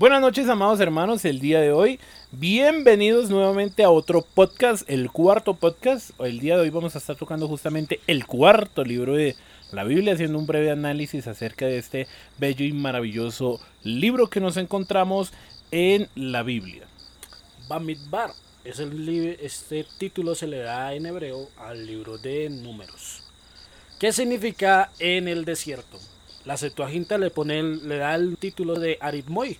[0.00, 2.00] Buenas noches, amados hermanos, el día de hoy.
[2.32, 6.18] Bienvenidos nuevamente a otro podcast, el cuarto podcast.
[6.20, 9.36] El día de hoy vamos a estar tocando justamente el cuarto libro de
[9.72, 12.06] la Biblia, haciendo un breve análisis acerca de este
[12.38, 15.34] bello y maravilloso libro que nos encontramos
[15.70, 16.86] en la Biblia.
[17.68, 18.30] Bamidbar
[18.64, 23.22] es este título se le da en hebreo al libro de Números.
[23.98, 25.98] ¿Qué significa en el desierto?
[26.46, 29.58] La Septuaginta le pone le da el título de Aritmoi,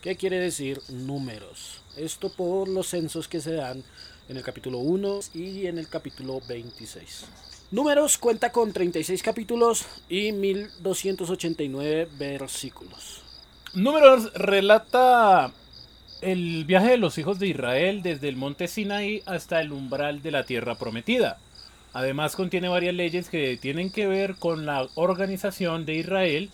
[0.00, 1.80] ¿Qué quiere decir números?
[1.96, 3.82] Esto por los censos que se dan
[4.28, 7.24] en el capítulo 1 y en el capítulo 26.
[7.72, 13.22] Números cuenta con 36 capítulos y 1289 versículos.
[13.74, 15.52] Números relata
[16.20, 20.30] el viaje de los hijos de Israel desde el monte Sinaí hasta el umbral de
[20.30, 21.38] la tierra prometida.
[21.92, 26.50] Además contiene varias leyes que tienen que ver con la organización de Israel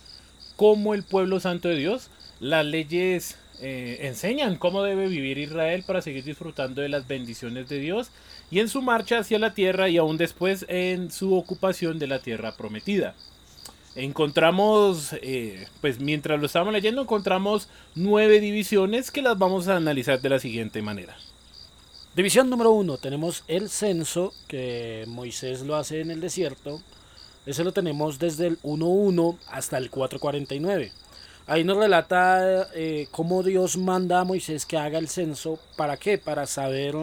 [0.55, 6.01] como el pueblo santo de Dios las leyes eh, enseñan cómo debe vivir Israel para
[6.01, 8.09] seguir disfrutando de las bendiciones de Dios
[8.51, 12.19] y en su marcha hacia la tierra y aún después en su ocupación de la
[12.19, 13.15] tierra prometida.
[13.95, 20.19] Encontramos, eh, pues mientras lo estamos leyendo, encontramos nueve divisiones que las vamos a analizar
[20.19, 21.15] de la siguiente manera.
[22.13, 26.81] División número uno, tenemos el censo que Moisés lo hace en el desierto.
[27.45, 30.91] Ese lo tenemos desde el 1.1 hasta el 4.49.
[31.47, 35.59] Ahí nos relata eh, cómo Dios manda a Moisés que haga el censo.
[35.77, 36.17] ¿Para qué?
[36.17, 36.95] Para saber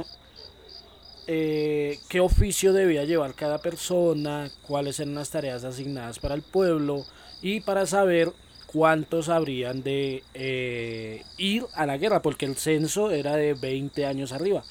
[1.28, 7.06] eh, qué oficio debía llevar cada persona, cuáles eran las tareas asignadas para el pueblo
[7.40, 8.32] y para saber
[8.66, 14.32] cuántos habrían de eh, ir a la guerra, porque el censo era de 20 años
[14.32, 14.64] arriba.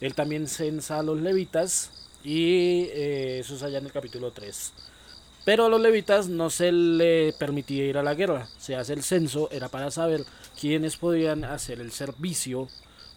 [0.00, 1.90] Él también censa a los levitas
[2.24, 4.72] y eso es allá en el capítulo 3.
[5.44, 8.48] Pero a los levitas no se le permitía ir a la guerra.
[8.58, 10.24] Se hace el censo, era para saber
[10.60, 12.68] quiénes podían hacer el servicio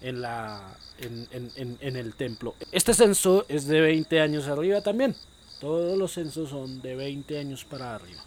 [0.02, 2.55] en, la, en, el templo.
[2.71, 5.15] Este censo es de 20 años arriba también.
[5.60, 8.23] Todos los censos son de 20 años para arriba.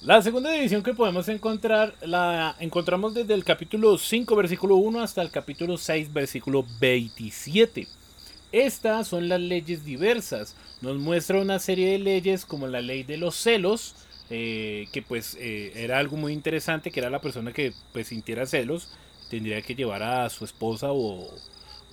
[0.00, 5.22] La segunda división que podemos encontrar la encontramos desde el capítulo 5 versículo 1 hasta
[5.22, 7.86] el capítulo 6 versículo 27.
[8.52, 10.54] Estas son las leyes diversas.
[10.82, 13.94] Nos muestra una serie de leyes como la ley de los celos,
[14.28, 18.46] eh, que pues eh, era algo muy interesante, que era la persona que pues sintiera
[18.46, 18.88] celos,
[19.30, 21.28] tendría que llevar a su esposa o,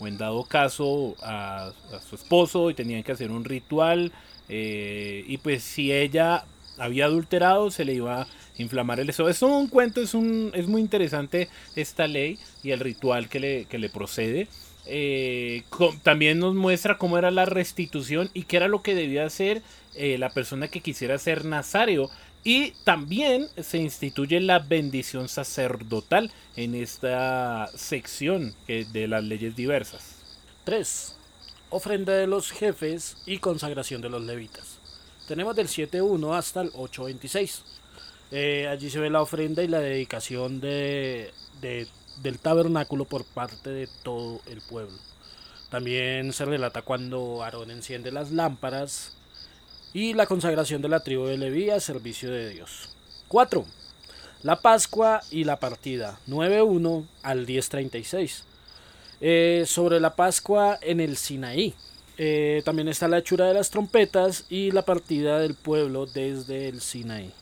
[0.02, 1.72] en dado caso a,
[2.10, 4.12] su esposo y tenían que hacer un ritual
[4.48, 6.46] eh, y pues si ella
[6.78, 8.28] había adulterado se le iba a
[8.58, 9.30] inflamar el eso.
[9.30, 13.66] Es un cuento, es, un, es muy interesante esta ley y el ritual que le,
[13.66, 14.48] que le procede.
[14.86, 15.64] Eh,
[16.04, 19.62] también nos muestra cómo era la restitución y qué era lo que debía hacer
[19.96, 22.10] eh, la persona que quisiera ser nazario.
[22.44, 30.16] Y también se instituye la bendición sacerdotal en esta sección de las leyes diversas.
[30.64, 31.18] 3.
[31.70, 34.80] Ofrenda de los jefes y consagración de los levitas.
[35.28, 37.62] Tenemos del 7.1 hasta el 8.26.
[38.32, 41.88] Eh, allí se ve la ofrenda y la dedicación de, de
[42.22, 44.98] del tabernáculo por parte de todo el pueblo.
[45.70, 49.14] También se relata cuando Aarón enciende las lámparas
[49.94, 52.90] y la consagración de la tribu de Leví a servicio de Dios.
[53.28, 53.66] 4.
[54.44, 58.44] La Pascua y la partida, 9.1 al 10.36.
[59.22, 61.74] Eh, sobre la Pascua en el Sinaí.
[62.18, 66.82] Eh, también está la hechura de las trompetas y la partida del pueblo desde el
[66.82, 67.34] Sinaí.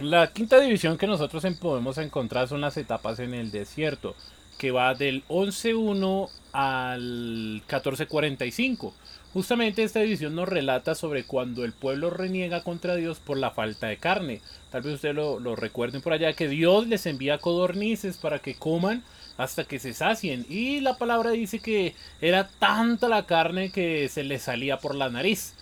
[0.00, 4.16] La quinta división que nosotros podemos encontrar son las etapas en el desierto,
[4.56, 8.94] que va del 11.1 al 14.45.
[9.34, 13.88] Justamente esta división nos relata sobre cuando el pueblo reniega contra Dios por la falta
[13.88, 14.40] de carne.
[14.70, 18.54] Tal vez ustedes lo, lo recuerden por allá, que Dios les envía codornices para que
[18.54, 19.04] coman
[19.36, 20.46] hasta que se sacien.
[20.48, 25.10] Y la palabra dice que era tanta la carne que se les salía por la
[25.10, 25.52] nariz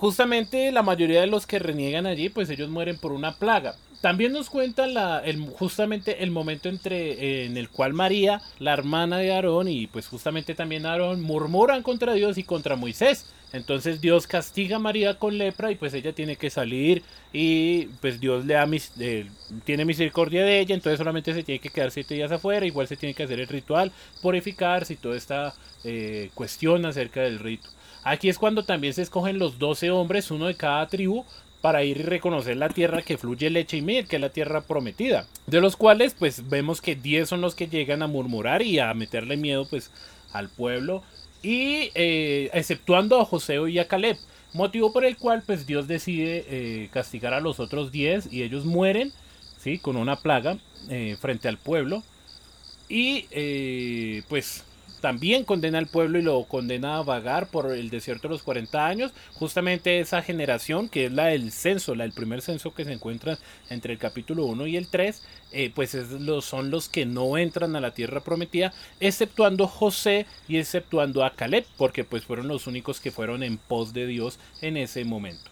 [0.00, 3.76] justamente la mayoría de los que reniegan allí, pues ellos mueren por una plaga.
[4.00, 8.72] También nos cuenta la, el, justamente el momento entre, eh, en el cual María, la
[8.72, 13.26] hermana de Aarón, y pues justamente también Aarón, murmuran contra Dios y contra Moisés.
[13.52, 17.02] Entonces Dios castiga a María con lepra y pues ella tiene que salir
[17.32, 18.68] y pues Dios le da
[19.64, 22.96] tiene misericordia de ella, entonces solamente se tiene que quedar siete días afuera, igual se
[22.96, 23.90] tiene que hacer el ritual,
[24.22, 25.54] purificarse y toda esta
[25.84, 27.68] eh, cuestión acerca del rito.
[28.02, 31.24] Aquí es cuando también se escogen los 12 hombres, uno de cada tribu,
[31.60, 34.62] para ir y reconocer la tierra que fluye leche y miel, que es la tierra
[34.62, 35.26] prometida.
[35.46, 38.92] De los cuales, pues vemos que 10 son los que llegan a murmurar y a
[38.94, 39.90] meterle miedo, pues,
[40.32, 41.02] al pueblo.
[41.42, 44.16] Y eh, exceptuando a José y a Caleb.
[44.52, 48.64] Motivo por el cual, pues, Dios decide eh, castigar a los otros 10 y ellos
[48.64, 49.12] mueren
[49.58, 49.78] ¿sí?
[49.78, 50.58] con una plaga
[50.88, 52.02] eh, frente al pueblo.
[52.88, 54.64] Y pues
[55.00, 58.86] también condena al pueblo y lo condena a vagar por el desierto de los 40
[58.86, 59.12] años.
[59.34, 63.38] Justamente esa generación, que es la del censo, la del primer censo que se encuentra
[63.68, 66.08] entre el capítulo 1 y el 3, eh, pues es
[66.44, 71.64] son los que no entran a la tierra prometida, exceptuando José y exceptuando a Caleb,
[71.76, 75.50] porque pues fueron los únicos que fueron en pos de Dios en ese momento.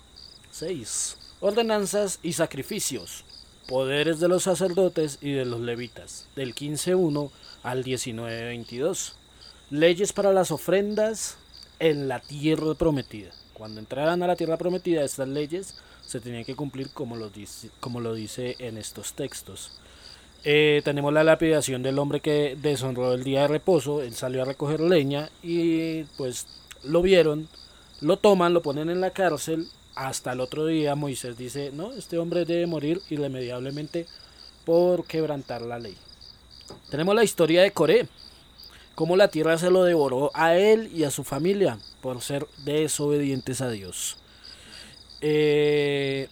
[0.50, 1.16] 6.
[1.40, 3.24] Ordenanzas y sacrificios.
[3.66, 7.30] Poderes de los sacerdotes y de los levitas, del 15.1
[7.62, 9.18] al 19.22
[9.70, 11.36] leyes para las ofrendas
[11.78, 13.30] en la tierra prometida.
[13.52, 15.74] Cuando entraran a la tierra prometida, estas leyes
[16.06, 19.72] se tenían que cumplir como lo dice, como lo dice en estos textos.
[20.44, 24.02] Eh, tenemos la lapidación del hombre que deshonró el día de reposo.
[24.02, 26.46] Él salió a recoger leña y pues
[26.84, 27.48] lo vieron,
[28.00, 29.68] lo toman, lo ponen en la cárcel.
[29.94, 34.06] Hasta el otro día Moisés dice, no, este hombre debe morir irremediablemente
[34.64, 35.96] por quebrantar la ley.
[36.88, 38.06] Tenemos la historia de Coré,
[38.98, 43.60] cómo la tierra se lo devoró a él y a su familia por ser desobedientes
[43.60, 44.16] a Dios.
[45.20, 46.26] Eh,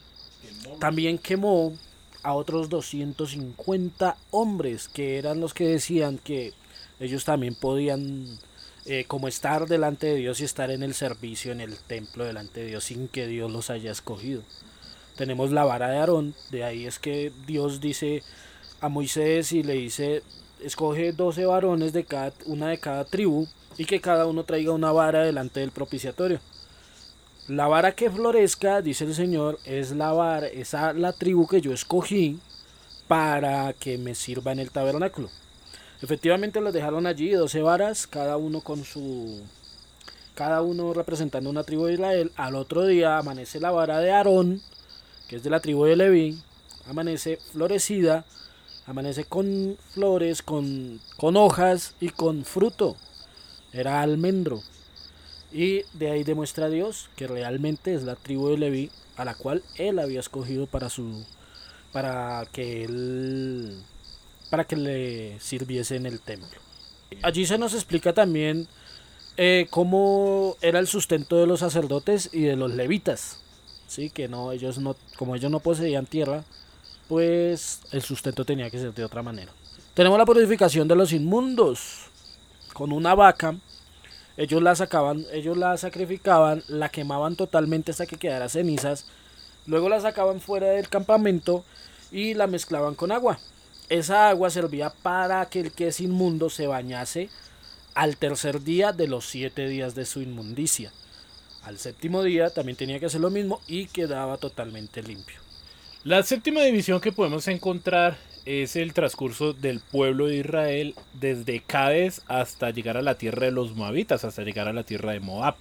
[0.80, 1.76] también quemó
[2.24, 6.54] a otros 250 hombres que eran los que decían que
[6.98, 8.36] ellos también podían
[8.84, 12.62] eh, como estar delante de Dios y estar en el servicio en el templo delante
[12.62, 14.42] de Dios sin que Dios los haya escogido.
[15.16, 18.24] Tenemos la vara de Aarón, de ahí es que Dios dice
[18.80, 20.24] a Moisés y le dice,
[20.60, 23.46] escoge 12 varones de cada, una de cada tribu
[23.78, 26.40] y que cada uno traiga una vara delante del propiciatorio.
[27.48, 31.72] La vara que florezca, dice el Señor, es la vara, esa la tribu que yo
[31.72, 32.40] escogí
[33.06, 35.28] para que me sirva en el tabernáculo.
[36.02, 39.42] Efectivamente los dejaron allí, 12 varas, cada uno con su
[40.34, 42.32] cada uno representando una tribu de Israel.
[42.36, 44.60] Al otro día amanece la vara de Aarón,
[45.28, 46.38] que es de la tribu de Leví,
[46.86, 48.24] amanece florecida
[48.86, 52.96] amanece con flores, con, con hojas y con fruto.
[53.72, 54.62] Era almendro.
[55.52, 59.62] Y de ahí demuestra Dios que realmente es la tribu de Leví a la cual
[59.76, 61.24] él había escogido para su
[61.92, 63.82] para que él
[64.50, 66.60] para que le sirviese en el templo.
[67.22, 68.68] Allí se nos explica también
[69.36, 73.40] eh, cómo era el sustento de los sacerdotes y de los levitas,
[73.86, 76.44] sí, que no ellos no como ellos no poseían tierra,
[77.08, 79.52] pues el sustento tenía que ser de otra manera.
[79.94, 82.10] Tenemos la purificación de los inmundos.
[82.72, 83.56] Con una vaca,
[84.36, 89.06] ellos la sacaban, ellos la sacrificaban, la quemaban totalmente hasta que quedara cenizas.
[89.66, 91.64] Luego la sacaban fuera del campamento
[92.12, 93.38] y la mezclaban con agua.
[93.88, 97.30] Esa agua servía para que el que es inmundo se bañase
[97.94, 100.92] al tercer día de los siete días de su inmundicia.
[101.62, 105.45] Al séptimo día también tenía que hacer lo mismo y quedaba totalmente limpio.
[106.06, 112.22] La séptima división que podemos encontrar es el transcurso del pueblo de Israel desde Cádiz
[112.28, 115.56] hasta llegar a la tierra de los Moabitas, hasta llegar a la tierra de Moab.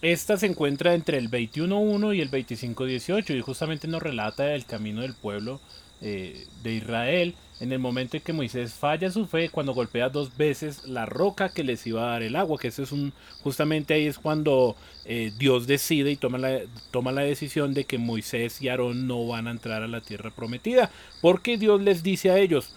[0.00, 5.02] Esta se encuentra entre el 21.1 y el 25.18 y justamente nos relata el camino
[5.02, 5.60] del pueblo
[6.00, 7.34] eh, de Israel
[7.64, 11.48] en el momento en que Moisés falla su fe cuando golpea dos veces la roca
[11.48, 13.12] que les iba a dar el agua, que eso es un,
[13.42, 14.76] justamente ahí es cuando
[15.06, 19.26] eh, Dios decide y toma la, toma la decisión de que Moisés y Aarón no
[19.26, 20.90] van a entrar a la tierra prometida,
[21.22, 22.74] porque Dios les dice a ellos,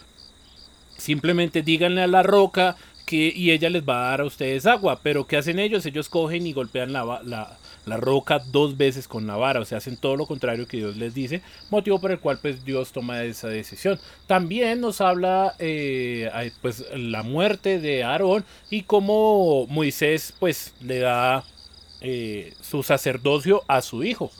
[0.97, 5.01] simplemente díganle a la roca que, y ella les va a dar a ustedes agua,
[5.03, 5.85] pero ¿qué hacen ellos?
[5.85, 9.79] Ellos cogen y golpean la, la la roca dos veces con la vara, o sea,
[9.79, 13.23] hacen todo lo contrario que Dios les dice, motivo por el cual pues Dios toma
[13.23, 13.99] esa decisión.
[14.27, 16.29] También nos habla eh,
[16.61, 21.43] pues la muerte de Aarón y cómo Moisés pues le da
[22.01, 24.31] eh, su sacerdocio a su hijo.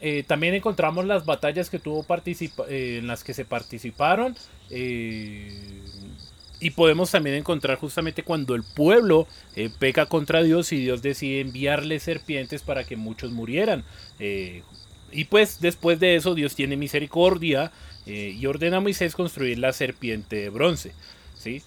[0.00, 2.06] Eh, también encontramos las batallas que tuvo
[2.68, 4.36] en las que se participaron.
[6.60, 11.40] Y podemos también encontrar justamente cuando el pueblo eh, peca contra Dios y Dios decide
[11.40, 13.84] enviarle serpientes para que muchos murieran.
[14.18, 14.62] Eh,
[15.12, 17.70] y pues después de eso Dios tiene misericordia
[18.06, 20.92] eh, y ordena a Moisés construir la serpiente de bronce.
[21.36, 21.62] ¿sí?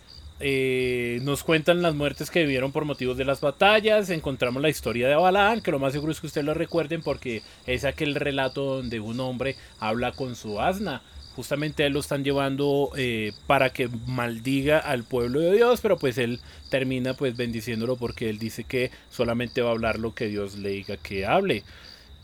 [1.21, 4.09] nos cuentan las muertes que vivieron por motivos de las batallas.
[4.09, 7.43] Encontramos la historia de Balaán, que lo más seguro es que ustedes lo recuerden porque
[7.67, 11.03] es aquel relato donde un hombre habla con su asna
[11.35, 16.17] justamente él lo están llevando eh, para que maldiga al pueblo de Dios, pero pues
[16.17, 20.57] él termina pues bendiciéndolo porque él dice que solamente va a hablar lo que Dios
[20.57, 21.63] le diga que hable.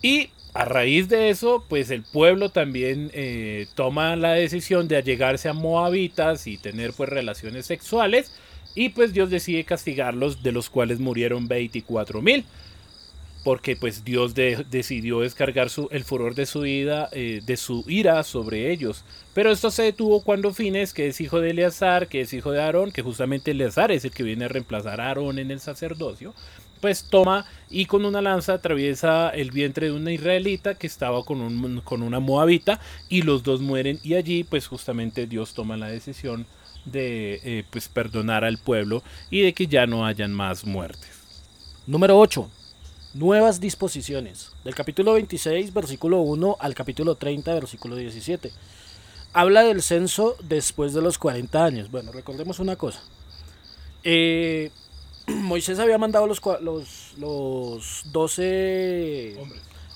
[0.01, 5.49] Y a raíz de eso, pues el pueblo también eh, toma la decisión de allegarse
[5.49, 8.31] a moabitas y tener pues relaciones sexuales.
[8.73, 12.45] Y pues Dios decide castigarlos, de los cuales murieron 24 mil.
[13.43, 18.71] Porque pues Dios decidió descargar su, el furor de su, eh, de su ira sobre
[18.71, 19.03] ellos.
[19.33, 22.61] Pero esto se detuvo cuando Fines, que es hijo de Eleazar, que es hijo de
[22.61, 26.33] Aarón, que justamente Eleazar es el que viene a reemplazar a Aarón en el sacerdocio,
[26.81, 31.41] pues toma y con una lanza atraviesa el vientre de una israelita que estaba con,
[31.41, 32.79] un, una moabita
[33.09, 36.45] y los dos mueren y allí pues justamente Dios toma la decisión
[36.85, 41.09] de eh, pues perdonar al pueblo y de que ya no hayan más muertes.
[41.85, 42.49] Número 8
[43.13, 44.51] nuevas disposiciones.
[44.63, 48.51] Del capítulo 26, versículo 1 al capítulo 30, versículo 17.
[49.33, 51.91] Habla del censo después de los 40 años.
[51.91, 53.01] Bueno, recordemos una cosa.
[54.03, 54.71] Eh,
[55.27, 59.37] Moisés había mandado los, los, los 12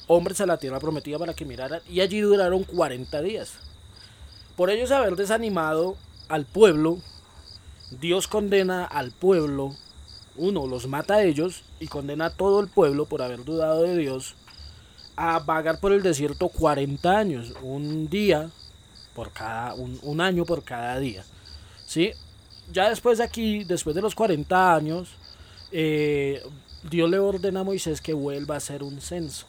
[0.08, 0.41] hombres.
[0.41, 3.53] a la tierra prometida para que miraran y allí duraron 40 días.
[4.58, 5.96] Por ellos haber desanimado
[6.27, 7.00] al pueblo,
[8.00, 9.75] Dios condena al pueblo
[10.36, 13.98] uno los mata a ellos y condena a todo el pueblo por haber dudado de
[13.98, 14.36] Dios
[15.16, 18.50] a vagar por el desierto 40 años, un día
[19.14, 21.24] por cada, un, año por cada día.
[21.86, 22.12] ¿sí?
[22.72, 25.10] Ya después de aquí, después de los 40 años,
[25.72, 26.42] eh,
[26.90, 29.46] Dios le ordena a Moisés que vuelva a hacer un censo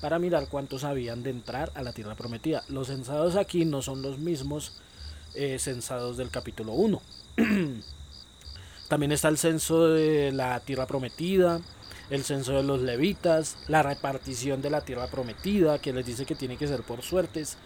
[0.00, 2.62] para mirar cuántos habían de entrar a la tierra prometida.
[2.68, 4.72] Los censados aquí no son los mismos
[5.34, 7.00] eh, censados del capítulo 1.
[8.88, 11.60] También está el censo de la tierra prometida,
[12.10, 16.34] el censo de los levitas, la repartición de la tierra prometida, que les dice que
[16.34, 17.56] tiene que ser por suertes,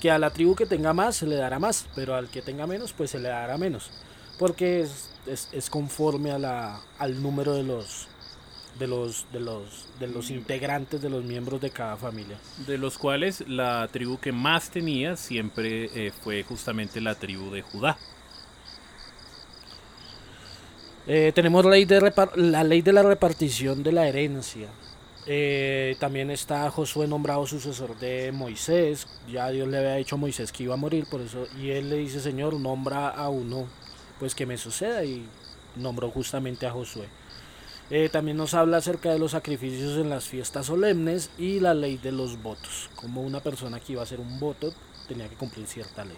[0.00, 2.66] que a la tribu que tenga más se le dará más, pero al que tenga
[2.66, 3.90] menos pues se le dará menos,
[4.38, 5.10] porque es,
[5.52, 8.08] es, conforme a la, al número de los
[8.78, 12.36] de los de los de los integrantes de los miembros de cada familia.
[12.66, 17.62] De los cuales la tribu que más tenía siempre eh, fue justamente la tribu de
[17.62, 17.96] Judá
[21.06, 24.68] eh, tenemos ley de la ley de la repartición de la herencia.
[25.26, 29.06] Eh, también está Josué nombrado sucesor de Moisés.
[29.30, 31.46] Ya Dios le había dicho a Moisés que iba a morir, por eso.
[31.60, 33.66] Y él le dice, Señor, nombra a uno,
[34.18, 35.04] pues que me suceda.
[35.04, 35.26] Y
[35.76, 37.08] nombró justamente a Josué.
[37.90, 41.98] Eh, también nos habla acerca de los sacrificios en las fiestas solemnes y la ley
[41.98, 42.90] de los votos.
[42.94, 44.72] Como una persona que iba a hacer un voto
[45.06, 46.16] tenía que cumplir cierta ley.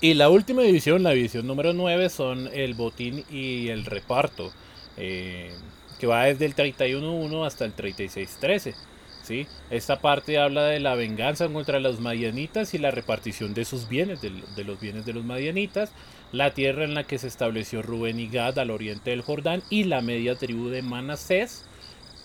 [0.00, 4.52] Y la última división, la división número 9, son el botín y el reparto,
[4.96, 5.52] eh,
[5.98, 8.74] que va desde el 31.1 hasta el 36.13.
[9.22, 9.46] ¿sí?
[9.70, 14.20] Esta parte habla de la venganza contra los madianitas y la repartición de sus bienes,
[14.20, 15.92] de, de, los bienes de los madianitas,
[16.32, 19.84] la tierra en la que se estableció Rubén y Gad al oriente del Jordán y
[19.84, 21.64] la media tribu de Manasés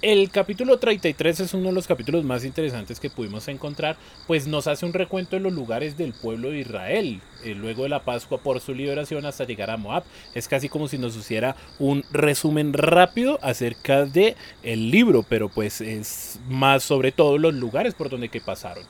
[0.02, 4.68] el capítulo 33 es uno de los capítulos más interesantes que pudimos encontrar, pues nos
[4.68, 8.38] hace un recuento de los lugares del pueblo de Israel, eh, luego de la Pascua
[8.38, 10.04] por su liberación hasta llegar a Moab.
[10.34, 15.82] Es casi como si nos hiciera un resumen rápido acerca de el libro, pero pues
[15.82, 18.86] es más sobre todo los lugares por donde que pasaron.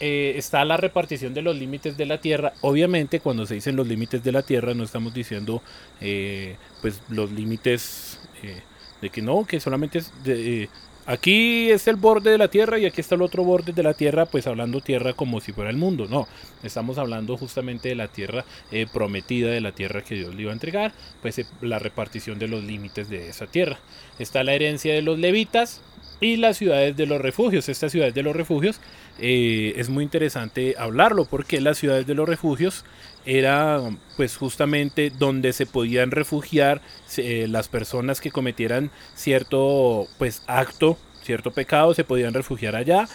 [0.00, 2.52] Eh, está la repartición de los límites de la tierra.
[2.60, 5.60] Obviamente, cuando se dicen los límites de la tierra, no estamos diciendo
[6.00, 8.20] eh, pues los límites
[9.00, 10.68] de que no, que solamente es de, eh,
[11.06, 13.94] aquí es el borde de la Tierra y aquí está el otro borde de la
[13.94, 16.06] Tierra, pues hablando Tierra como si fuera el mundo.
[16.08, 16.28] No,
[16.62, 20.50] estamos hablando justamente de la Tierra eh, prometida, de la Tierra que Dios le iba
[20.50, 23.78] a entregar, pues eh, la repartición de los límites de esa Tierra.
[24.18, 25.82] Está la herencia de los levitas,
[26.20, 27.68] y las ciudades de los refugios.
[27.68, 28.80] Estas ciudades de los refugios
[29.20, 32.84] es muy interesante hablarlo porque las ciudades de los refugios
[33.28, 33.82] era
[34.16, 36.80] pues justamente donde se podían refugiar
[37.18, 43.06] eh, las personas que cometieran cierto pues acto, cierto pecado, se podían refugiar allá.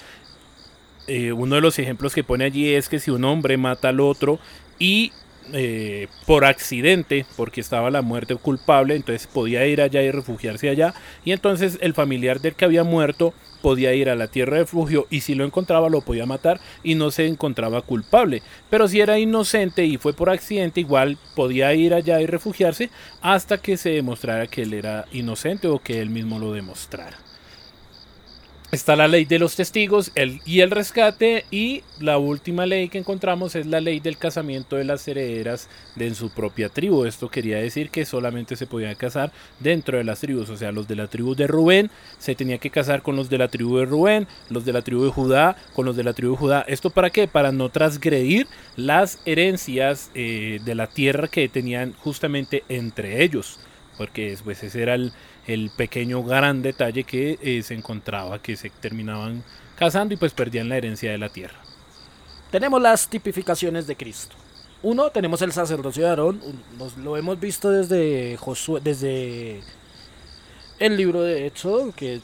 [1.08, 4.00] Eh, uno de los ejemplos que pone allí es que si un hombre mata al
[4.00, 4.40] otro
[4.78, 5.12] y
[5.52, 10.94] eh, por accidente, porque estaba la muerte culpable, entonces podía ir allá y refugiarse allá.
[11.26, 15.08] Y entonces el familiar del que había muerto podía ir a la tierra de refugio
[15.10, 18.44] y si lo encontraba lo podía matar y no se encontraba culpable.
[18.70, 22.90] Pero si era inocente y fue por accidente, igual podía ir allá y refugiarse
[23.22, 27.18] hasta que se demostrara que él era inocente o que él mismo lo demostrara.
[28.74, 32.98] Está la ley de los testigos el, y el rescate y la última ley que
[32.98, 37.06] encontramos es la ley del casamiento de las herederas de en su propia tribu.
[37.06, 40.88] Esto quería decir que solamente se podían casar dentro de las tribus, o sea, los
[40.88, 43.86] de la tribu de Rubén se tenía que casar con los de la tribu de
[43.86, 46.66] Rubén, los de la tribu de Judá con los de la tribu de Judá.
[46.68, 47.28] ¿Esto para qué?
[47.28, 53.60] Para no transgredir las herencias eh, de la tierra que tenían justamente entre ellos,
[54.00, 55.14] porque después pues, ese era el
[55.48, 59.44] el pequeño gran detalle que eh, se encontraba, que se terminaban
[59.76, 61.60] casando y pues perdían la herencia de la tierra.
[62.52, 64.36] Tenemos las tipificaciones de Cristo.
[64.84, 66.42] Uno, tenemos el sacerdocio de Aarón,
[66.98, 69.62] lo hemos visto desde Josué, desde
[70.78, 72.22] el libro de Éxodo, que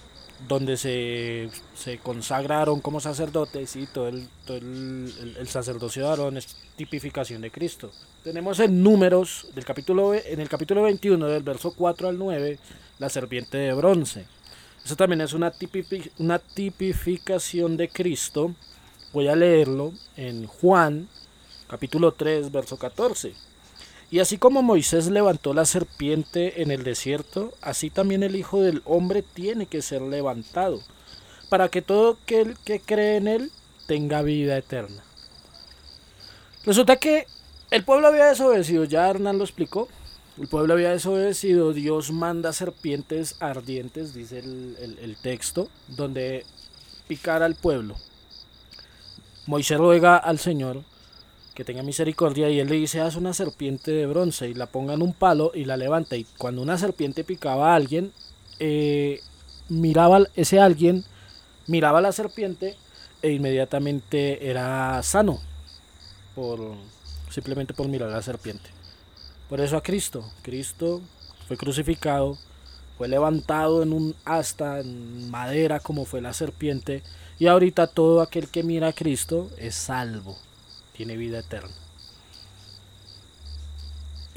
[0.47, 6.55] donde se, se consagraron como sacerdotes y todo, el, todo el, sacerdocio de Aarón es
[6.75, 7.91] tipificación de Cristo.
[8.23, 12.59] Tenemos en números, del capítulo, en el capítulo 21, del verso 4 al 9,
[12.99, 14.25] la serpiente de bronce.
[14.85, 15.51] Eso también es una,
[16.19, 18.53] una tipificación de Cristo.
[19.11, 21.09] Voy a leerlo en Juan,
[21.67, 23.33] capítulo 3, verso 14.
[24.11, 28.81] Y así como Moisés levantó la serpiente en el desierto, así también el Hijo del
[28.85, 30.81] Hombre tiene que ser levantado,
[31.49, 33.51] para que todo aquel que cree en él
[33.87, 35.03] tenga vida eterna.
[36.65, 37.27] Resulta que
[37.69, 39.87] el pueblo había desobedecido, ya Hernán lo explicó.
[40.39, 46.45] El pueblo había desobedecido, Dios manda serpientes ardientes, dice el, texto, donde
[47.09, 47.95] picar al pueblo.
[49.47, 50.83] Moisés ruega al Señor
[51.53, 54.93] que tenga misericordia y él le dice haz una serpiente de bronce y la ponga
[54.93, 58.13] en un palo y la levanta y cuando una serpiente picaba a alguien
[58.59, 59.19] eh,
[59.67, 61.03] miraba ese alguien
[61.67, 62.77] miraba a la serpiente
[63.21, 65.41] e inmediatamente era sano
[66.33, 66.75] por
[67.29, 68.78] simplemente por mirar a la serpiente
[69.49, 71.01] por eso a Cristo Cristo
[71.47, 72.37] fue crucificado
[72.97, 77.03] fue levantado en un asta en madera como fue la serpiente
[77.39, 80.37] y ahorita todo aquel que mira a Cristo es salvo
[80.99, 81.88] tiene vida eterna.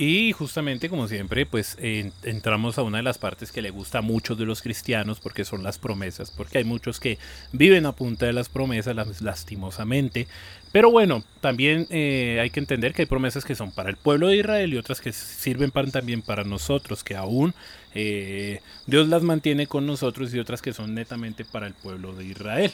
[0.04, 3.99] Y justamente, como siempre, pues en- entramos a una de las partes que le gusta
[3.99, 7.18] a muchos de los cristianos, porque son las promesas, porque hay muchos que
[7.52, 10.26] viven a punta de las promesas, las- lastimosamente.
[10.73, 14.26] Pero bueno, también eh, hay que entender que hay promesas que son para el pueblo
[14.26, 17.54] de Israel y otras que sirven para, también para nosotros, que aún
[17.94, 22.25] eh, Dios las mantiene con nosotros y otras que son netamente para el pueblo de
[22.25, 22.73] Israel.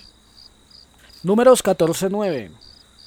[1.23, 2.50] Números 14.9.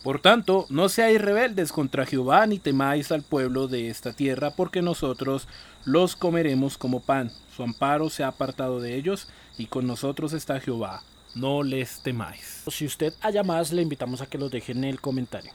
[0.03, 4.81] Por tanto, no seáis rebeldes contra Jehová, ni temáis al pueblo de esta tierra, porque
[4.81, 5.48] nosotros
[5.86, 7.31] los comeremos como pan.
[7.55, 9.27] Su amparo se ha apartado de ellos,
[9.60, 11.03] y con nosotros está Jehová.
[11.36, 12.63] No les temáis.
[12.67, 15.51] Si usted haya más, le invitamos a que los deje en el comentario.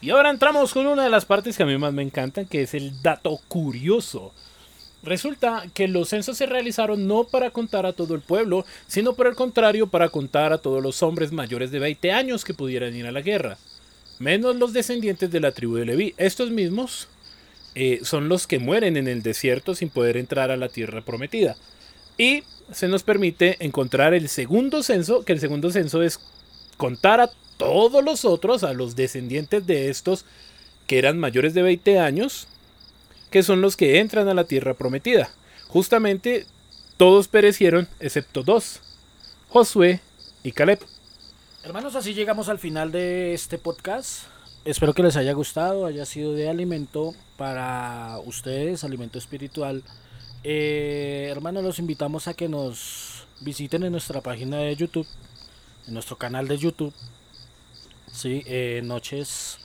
[0.00, 2.62] Y ahora entramos con una de las partes que a mí más me encantan, que
[2.62, 4.34] es el dato curioso.
[5.04, 9.26] Resulta que los censos se realizaron no para contar a todo el pueblo, sino por
[9.26, 13.06] el contrario para contar a todos los hombres mayores de 20 años que pudieran ir
[13.06, 13.58] a la guerra,
[14.18, 16.14] menos los descendientes de la tribu de Leví.
[16.16, 17.08] Estos mismos
[17.74, 21.56] eh, son los que mueren en el desierto sin poder entrar a la tierra prometida.
[22.16, 26.18] Y se nos permite encontrar el segundo censo, que el segundo censo es
[26.78, 30.24] contar a todos los otros, a los descendientes de estos
[30.86, 32.46] que eran mayores de 20 años,
[33.34, 35.28] que son los que entran a la tierra prometida.
[35.66, 36.46] Justamente
[36.96, 38.78] todos perecieron excepto dos,
[39.48, 40.00] Josué
[40.44, 40.78] y Caleb.
[41.64, 44.26] Hermanos, así llegamos al final de este podcast.
[44.64, 49.82] Espero que les haya gustado, haya sido de alimento para ustedes, alimento espiritual.
[50.44, 55.08] Eh, hermanos, los invitamos a que nos visiten en nuestra página de YouTube,
[55.88, 56.94] en nuestro canal de YouTube.
[58.12, 59.58] Sí, eh, Noches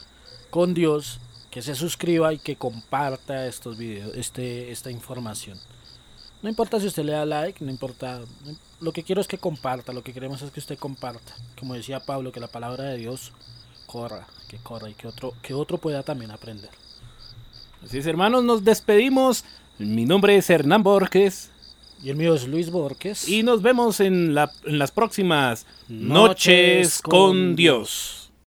[0.49, 1.19] con Dios,
[1.51, 5.57] que se suscriba y que comparta estos videos, este, esta información.
[6.41, 8.21] No importa si usted le da like, no importa.
[8.79, 11.35] Lo que quiero es que comparta, lo que queremos es que usted comparta.
[11.59, 13.33] Como decía Pablo, que la palabra de Dios
[13.87, 16.69] corra, que corra y que otro, que otro pueda también aprender.
[17.83, 19.43] Así es, hermanos, nos despedimos.
[19.79, 21.49] Mi nombre es Hernán Borges
[22.03, 23.27] Y el mío es Luis Borges.
[23.29, 28.18] y nos vemos en, la- en las próximas Noches con Dios.